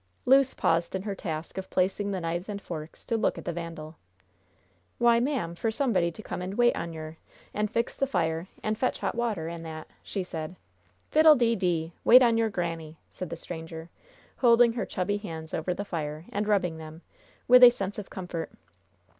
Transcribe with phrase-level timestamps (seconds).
[0.25, 3.53] Luce paused in her task of placing the knives and forks to look at the
[3.53, 3.97] vandal.
[4.97, 7.17] "Why, ma'am, for somebody to come an' wait on yer,
[7.53, 10.55] an' fix the fire, an' fetch hot water, an' that," she said.
[11.11, 11.93] "Fiddle de dee!
[12.03, 13.91] Wait on your granny!" said the stranger,
[14.37, 17.03] holding her chubby hands over the fire, and rubbing them,
[17.47, 18.49] with a sense of comfort.